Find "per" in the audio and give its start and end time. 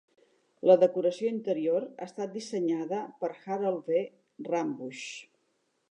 3.21-3.33